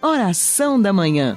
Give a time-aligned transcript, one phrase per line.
[0.00, 1.36] Oração da Manhã.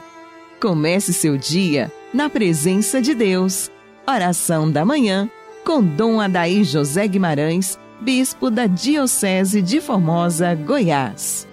[0.62, 3.72] Comece seu dia na presença de Deus.
[4.08, 5.28] Oração da Manhã
[5.66, 11.48] com Dom Adaí José Guimarães, Bispo da Diocese de Formosa, Goiás.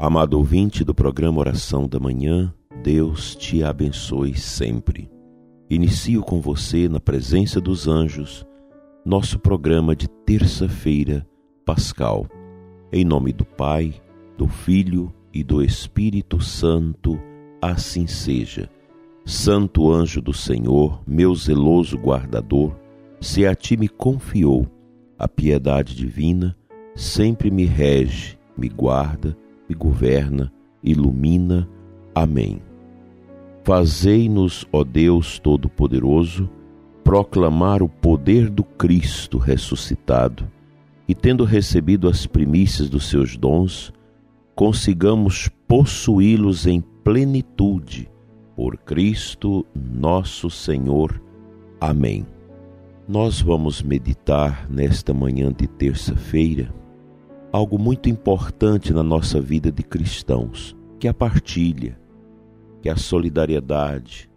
[0.00, 2.52] Amado ouvinte do programa Oração da Manhã,
[2.82, 5.21] Deus te abençoe sempre.
[5.72, 8.46] Inicio com você, na presença dos anjos,
[9.06, 11.26] nosso programa de terça-feira
[11.64, 12.26] pascal.
[12.92, 13.94] Em nome do Pai,
[14.36, 17.18] do Filho e do Espírito Santo,
[17.58, 18.68] assim seja.
[19.24, 22.76] Santo anjo do Senhor, meu zeloso guardador,
[23.18, 24.66] se a ti me confiou
[25.18, 26.54] a piedade divina,
[26.94, 29.34] sempre me rege, me guarda,
[29.66, 30.52] me governa,
[30.84, 31.66] ilumina.
[32.14, 32.60] Amém.
[33.64, 36.50] Fazei-nos, ó Deus Todo-Poderoso,
[37.04, 40.50] proclamar o poder do Cristo ressuscitado
[41.06, 43.92] e, tendo recebido as primícias dos seus dons,
[44.54, 48.10] consigamos possuí-los em plenitude.
[48.56, 51.22] Por Cristo nosso Senhor.
[51.80, 52.26] Amém.
[53.08, 56.74] Nós vamos meditar nesta manhã de terça-feira
[57.52, 62.01] algo muito importante na nossa vida de cristãos, que é a partilha
[62.82, 64.28] que é a solidariedade,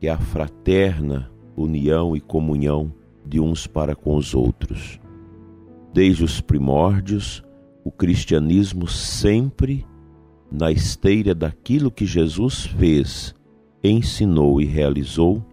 [0.00, 2.92] que é a fraterna união e comunhão
[3.24, 5.00] de uns para com os outros.
[5.92, 7.42] Desde os primórdios,
[7.84, 9.86] o cristianismo sempre
[10.50, 13.32] na esteira daquilo que Jesus fez,
[13.82, 15.44] ensinou e realizou,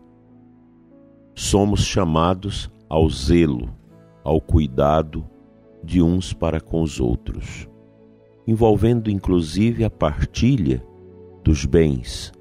[1.35, 3.69] somos chamados ao zelo,
[4.23, 5.27] ao cuidado
[5.83, 7.67] de uns para com os outros,
[8.47, 10.83] envolvendo inclusive a partilha
[11.43, 12.31] dos bens.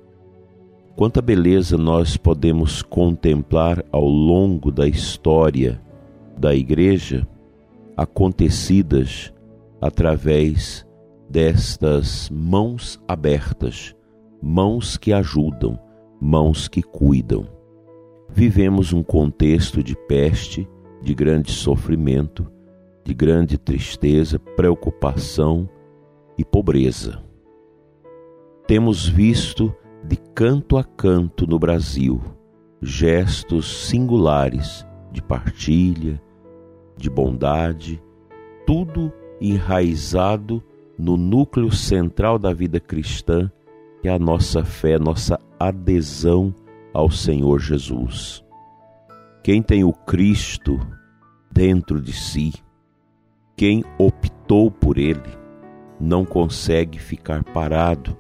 [0.97, 5.81] Quanta beleza nós podemos contemplar ao longo da história
[6.37, 7.27] da Igreja,
[7.97, 9.33] acontecidas
[9.81, 10.87] através
[11.29, 13.95] destas mãos abertas,
[14.43, 15.79] mãos que ajudam,
[16.21, 17.47] mãos que cuidam.
[18.29, 20.69] Vivemos um contexto de peste,
[21.03, 22.51] de grande sofrimento,
[23.05, 25.69] de grande tristeza, preocupação
[26.37, 27.30] e pobreza
[28.71, 32.23] temos visto de canto a canto no Brasil
[32.81, 36.23] gestos singulares de partilha,
[36.97, 38.01] de bondade,
[38.65, 40.63] tudo enraizado
[40.97, 43.51] no núcleo central da vida cristã,
[44.01, 46.55] que é a nossa fé, nossa adesão
[46.95, 48.41] ao Senhor Jesus.
[49.43, 50.79] Quem tem o Cristo
[51.51, 52.53] dentro de si,
[53.57, 55.37] quem optou por ele,
[55.99, 58.17] não consegue ficar parado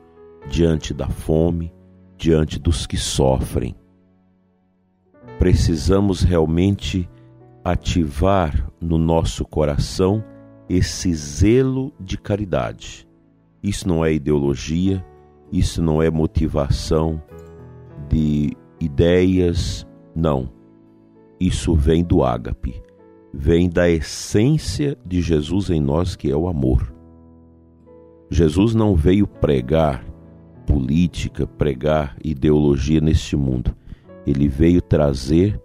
[0.48, 1.72] diante da fome,
[2.16, 3.74] diante dos que sofrem.
[5.38, 7.08] Precisamos realmente
[7.64, 10.24] ativar no nosso coração
[10.68, 13.08] esse zelo de caridade.
[13.62, 15.04] Isso não é ideologia,
[15.52, 17.22] isso não é motivação
[18.08, 20.50] de ideias, não.
[21.38, 22.82] Isso vem do ágape,
[23.32, 26.94] vem da essência de Jesus em nós, que é o amor.
[28.30, 30.04] Jesus não veio pregar
[30.70, 33.74] política, pregar ideologia neste mundo.
[34.24, 35.60] Ele veio trazer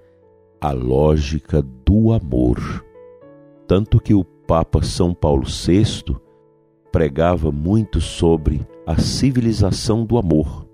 [0.60, 2.84] a lógica do amor.
[3.68, 6.16] Tanto que o Papa São Paulo VI
[6.92, 10.68] pregava muito sobre a civilização do amor.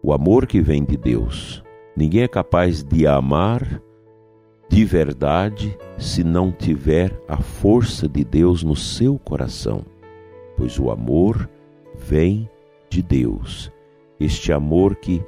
[0.00, 1.64] O amor que vem de Deus.
[1.96, 3.82] Ninguém é capaz de amar
[4.68, 9.84] de verdade se não tiver a força de Deus no seu coração,
[10.56, 11.48] pois o amor
[11.94, 12.48] vem
[12.88, 13.70] de Deus,
[14.18, 15.22] este amor que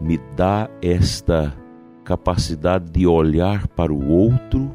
[0.00, 1.56] me dá esta
[2.04, 4.74] capacidade de olhar para o outro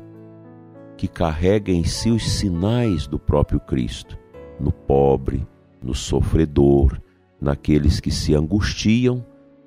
[0.97, 4.17] que carrega em si os sinais do próprio Cristo,
[4.59, 5.45] no pobre,
[5.81, 6.99] no sofredor,
[7.39, 9.23] naqueles que se angustiam,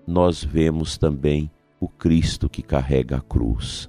[0.06, 3.88] nós vemos também o Cristo que carrega a cruz.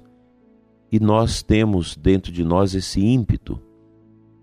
[0.90, 3.60] E nós temos dentro de nós esse ímpeto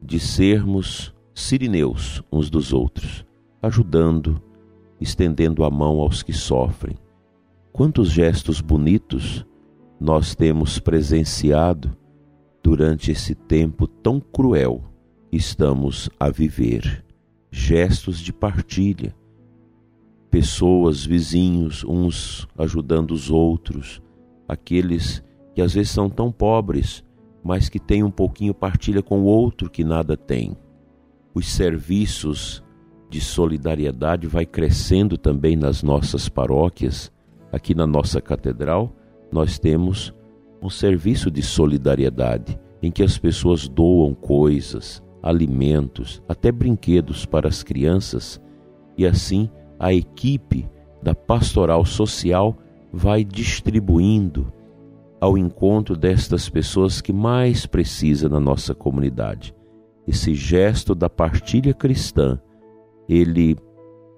[0.01, 3.25] de sermos sirineus uns dos outros,
[3.61, 4.41] ajudando,
[4.99, 6.97] estendendo a mão aos que sofrem.
[7.71, 9.45] Quantos gestos bonitos
[9.99, 11.95] nós temos presenciado
[12.63, 14.83] durante esse tempo tão cruel
[15.29, 17.05] que estamos a viver.
[17.51, 19.13] Gestos de partilha,
[20.29, 24.01] pessoas, vizinhos, uns ajudando os outros,
[24.47, 25.23] aqueles
[25.53, 27.03] que às vezes são tão pobres,
[27.43, 30.55] mas que têm um pouquinho partilha com o outro que nada tem.
[31.33, 32.63] Os serviços
[33.09, 37.11] de solidariedade vai crescendo também nas nossas paróquias,
[37.51, 38.95] aqui na nossa catedral.
[39.31, 40.13] nós temos
[40.61, 47.63] um serviço de solidariedade em que as pessoas doam coisas, alimentos, até brinquedos para as
[47.63, 48.41] crianças
[48.97, 50.67] e assim a equipe
[51.01, 52.57] da pastoral social
[52.91, 54.51] vai distribuindo
[55.21, 59.53] ao encontro destas pessoas que mais precisam na nossa comunidade.
[60.07, 62.39] Esse gesto da partilha cristã,
[63.09, 63.57] ele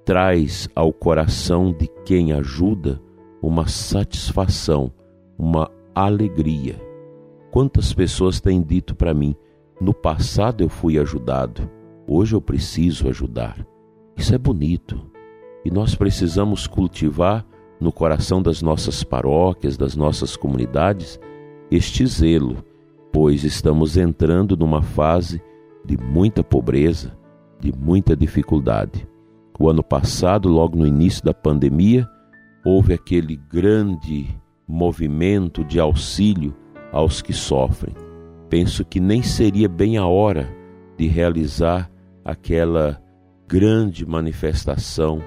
[0.04, 3.02] traz ao coração de quem ajuda
[3.42, 4.92] uma satisfação,
[5.40, 6.76] uma alegria.
[7.50, 9.34] Quantas pessoas têm dito para mim:
[9.80, 11.70] no passado eu fui ajudado,
[12.06, 13.66] hoje eu preciso ajudar.
[14.18, 15.10] Isso é bonito
[15.64, 17.46] e nós precisamos cultivar
[17.80, 21.20] no coração das nossas paróquias, das nossas comunidades,
[21.72, 22.64] este zelo,
[23.12, 25.42] pois estamos entrando numa fase
[25.84, 27.18] de muita pobreza,
[27.62, 29.08] de muita dificuldade.
[29.60, 32.10] O ano passado, logo no início da pandemia,
[32.66, 34.28] houve aquele grande
[34.68, 36.56] movimento de auxílio
[36.92, 37.96] aos que sofrem.
[38.50, 40.50] Penso que nem seria bem a hora
[40.98, 41.90] de realizar
[42.26, 43.02] aquela
[43.48, 45.22] grande manifestação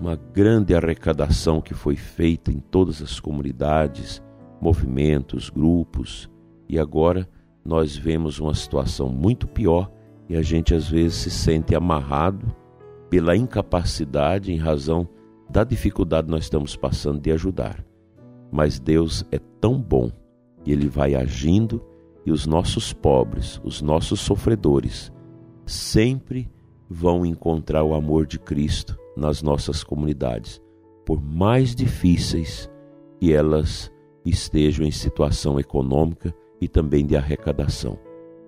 [0.00, 4.22] uma grande arrecadação que foi feita em todas as comunidades,
[4.60, 6.30] movimentos, grupos,
[6.68, 7.28] e agora
[7.64, 9.90] nós vemos uma situação muito pior
[10.30, 12.54] e a gente às vezes se sente amarrado
[13.10, 15.08] pela incapacidade em razão
[15.50, 17.84] da dificuldade que nós estamos passando de ajudar.
[18.52, 20.08] Mas Deus é tão bom
[20.64, 21.84] e Ele vai agindo
[22.24, 25.12] e os nossos pobres, os nossos sofredores,
[25.66, 26.48] sempre
[26.88, 30.62] vão encontrar o amor de Cristo nas nossas comunidades,
[31.04, 32.70] por mais difíceis
[33.18, 33.90] que elas
[34.24, 37.98] estejam em situação econômica e também de arrecadação.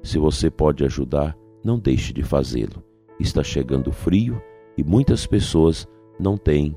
[0.00, 2.82] Se você pode ajudar, não deixe de fazê-lo.
[3.19, 4.41] Está chegando frio
[4.76, 5.87] e muitas pessoas
[6.19, 6.76] não têm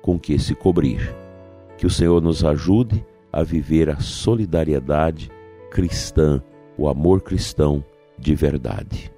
[0.00, 1.14] com que se cobrir.
[1.76, 5.30] Que o Senhor nos ajude a viver a solidariedade
[5.70, 6.42] cristã,
[6.76, 7.84] o amor cristão
[8.18, 9.12] de verdade.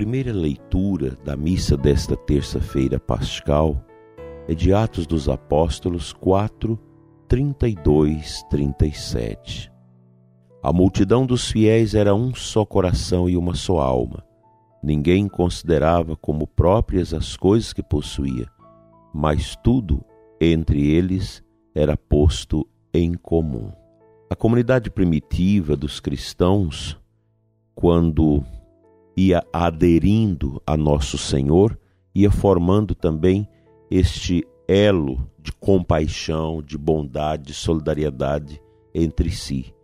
[0.00, 3.84] primeira leitura da missa desta terça-feira pascal
[4.48, 6.78] é de Atos dos Apóstolos 4,
[7.30, 9.70] 32, 37.
[10.60, 14.24] A multidão dos fiéis era um só coração e uma só alma.
[14.82, 18.48] Ninguém considerava como próprias as coisas que possuía,
[19.14, 20.04] mas tudo
[20.40, 21.40] entre eles
[21.72, 23.70] era posto em comum.
[24.28, 26.98] A comunidade primitiva dos cristãos,
[27.76, 28.42] quando
[29.16, 31.78] ia aderindo a nosso Senhor,
[32.12, 33.48] ia formando também
[33.88, 38.62] este elo de compaixão, de bondade, de solidariedade
[38.94, 39.74] entre si.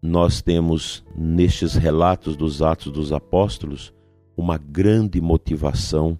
[0.00, 3.92] Nós temos nestes relatos dos Atos dos Apóstolos
[4.34, 6.18] uma grande motivação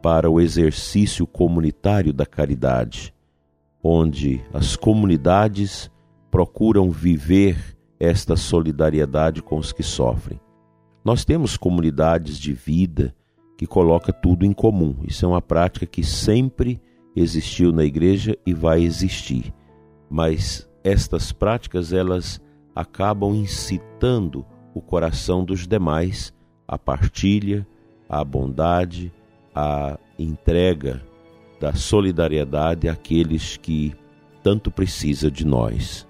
[0.00, 3.12] para o exercício comunitário da caridade,
[3.82, 5.90] onde as comunidades
[6.30, 10.40] procuram viver esta solidariedade com os que sofrem.
[11.04, 13.14] Nós temos comunidades de vida
[13.58, 14.94] que coloca tudo em comum.
[15.04, 16.80] Isso é uma prática que sempre
[17.16, 19.52] existiu na igreja e vai existir.
[20.08, 22.40] Mas estas práticas elas
[22.72, 26.32] acabam incitando o coração dos demais
[26.68, 27.66] à partilha,
[28.08, 29.12] à bondade,
[29.52, 31.02] à entrega
[31.60, 33.92] da solidariedade àqueles que
[34.40, 36.06] tanto precisa de nós.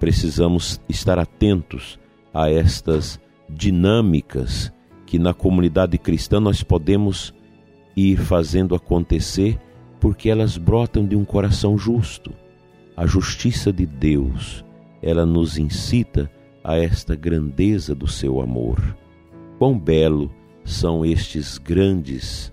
[0.00, 2.00] Precisamos estar atentos
[2.32, 3.20] a estas
[3.50, 4.72] dinâmicas
[5.06, 7.32] que na comunidade cristã nós podemos
[7.96, 9.58] ir fazendo acontecer
[10.00, 12.32] porque elas brotam de um coração justo.
[12.96, 14.64] A justiça de Deus,
[15.00, 16.30] ela nos incita
[16.62, 18.96] a esta grandeza do seu amor.
[19.58, 20.30] Quão belo
[20.64, 22.52] são estes grandes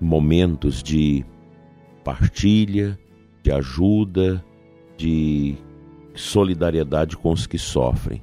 [0.00, 1.24] momentos de
[2.04, 2.98] partilha,
[3.42, 4.44] de ajuda,
[4.96, 5.56] de
[6.14, 8.22] solidariedade com os que sofrem.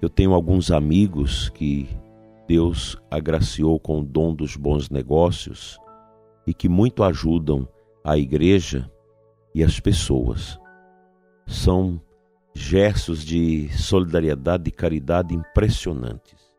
[0.00, 1.88] Eu tenho alguns amigos que
[2.50, 5.78] Deus agraciou com o dom dos bons negócios
[6.44, 7.68] e que muito ajudam
[8.02, 8.90] a igreja
[9.54, 10.58] e as pessoas.
[11.46, 12.02] São
[12.52, 16.52] gestos de solidariedade e caridade impressionantes.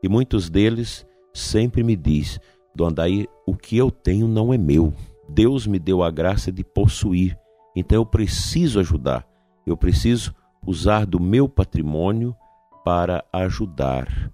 [0.00, 2.38] E muitos deles sempre me diz,
[2.72, 4.94] Dom Andaí, o que eu tenho não é meu.
[5.28, 7.36] Deus me deu a graça de possuir.
[7.74, 9.26] Então eu preciso ajudar.
[9.66, 10.32] Eu preciso
[10.64, 12.36] usar do meu patrimônio
[12.84, 14.32] para ajudar,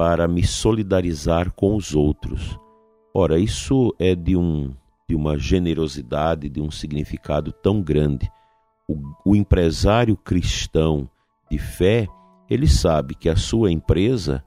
[0.00, 2.58] para me solidarizar com os outros.
[3.12, 4.74] Ora, isso é de, um,
[5.06, 8.32] de uma generosidade, de um significado tão grande.
[8.88, 11.06] O, o empresário cristão
[11.50, 12.08] de fé,
[12.48, 14.42] ele sabe que a sua empresa,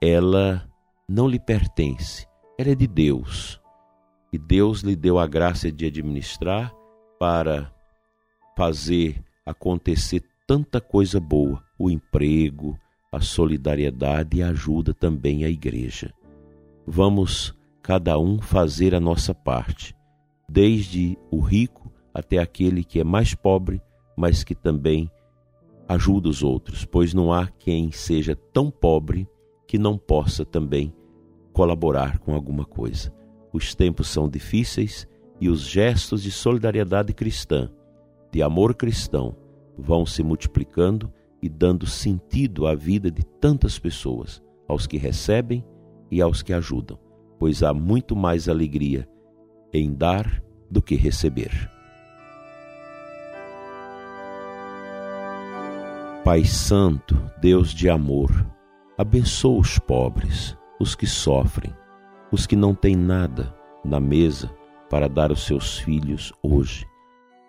[0.00, 0.66] ela
[1.06, 2.26] não lhe pertence,
[2.58, 3.60] ela é de Deus.
[4.32, 6.72] E Deus lhe deu a graça de administrar
[7.20, 7.70] para
[8.56, 12.80] fazer acontecer tanta coisa boa, o emprego,
[13.16, 16.12] a solidariedade a ajuda também à igreja.
[16.86, 19.96] Vamos cada um fazer a nossa parte,
[20.46, 23.80] desde o rico até aquele que é mais pobre,
[24.14, 25.10] mas que também
[25.88, 29.26] ajuda os outros, pois não há quem seja tão pobre
[29.66, 30.92] que não possa também
[31.54, 33.10] colaborar com alguma coisa.
[33.50, 35.08] Os tempos são difíceis
[35.40, 37.70] e os gestos de solidariedade cristã,
[38.30, 39.34] de amor cristão,
[39.78, 41.10] vão se multiplicando
[41.42, 45.64] e dando sentido à vida de tantas pessoas, aos que recebem
[46.10, 46.98] e aos que ajudam,
[47.38, 49.08] pois há muito mais alegria
[49.72, 51.70] em dar do que receber.
[56.24, 58.30] Pai Santo, Deus de amor,
[58.98, 61.72] abençoa os pobres, os que sofrem,
[62.32, 64.50] os que não têm nada na mesa
[64.90, 66.84] para dar aos seus filhos hoje.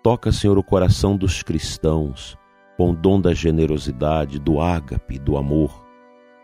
[0.03, 2.37] Toca, Senhor, o coração dos cristãos
[2.77, 5.83] com o dom da generosidade, do ágape, do amor,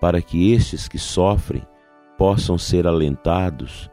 [0.02, 1.62] para que estes que sofrem
[2.18, 3.90] possam ser alentados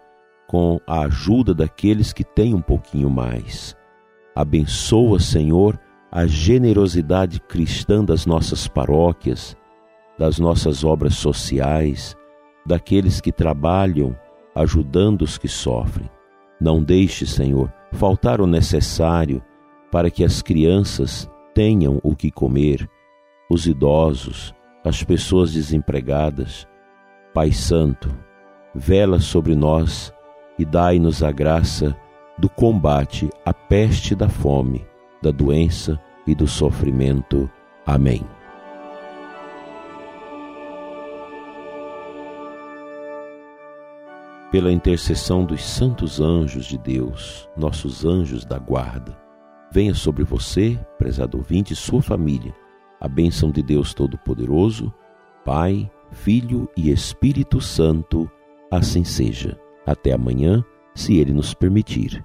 [0.49, 3.77] com a ajuda daqueles que têm um pouquinho mais.
[4.35, 5.79] Abençoa, Senhor,
[6.11, 9.57] a generosidade cristã das nossas paróquias,
[10.19, 12.17] das nossas obras sociais,
[12.67, 14.17] daqueles que trabalham
[14.55, 16.11] ajudando os que sofrem.
[16.61, 19.43] Não deixe, Senhor, faltar o necessário
[19.91, 22.89] para que as crianças tenham o que comer,
[23.51, 24.55] os idosos,
[24.85, 26.67] as pessoas desempregadas.
[27.35, 28.09] Pai Santo,
[28.75, 30.13] vela sobre nós
[30.59, 31.97] e dai-nos a graça
[32.39, 34.89] do combate à peste da fome
[35.23, 37.51] da doença e do sofrimento.
[37.85, 38.23] Amém.
[44.51, 49.17] Pela intercessão dos santos anjos de Deus, nossos anjos da guarda,
[49.71, 52.55] venha sobre você, prezado ouvinte, e sua família,
[53.01, 54.93] a bênção de Deus Todo-Poderoso,
[55.45, 58.31] Pai, Filho e Espírito Santo,
[58.71, 59.59] assim seja.
[59.87, 62.25] Até amanhã, se Ele nos permitir.